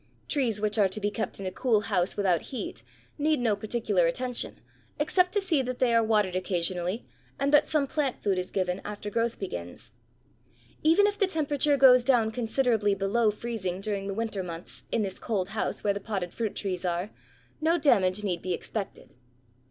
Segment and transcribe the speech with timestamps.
[0.27, 2.81] Trees which are to be kept in a cool house without heat
[3.19, 4.59] need no particular attention
[4.97, 7.05] except to see that they are watered occasionally
[7.39, 9.91] and that some plant food is given after growth begins.
[10.81, 15.19] Even if the temperature goes down considerably below freezing during the winter months in this
[15.19, 17.11] cold house where the potted fruit trees are,
[17.61, 19.13] no damage need be expected.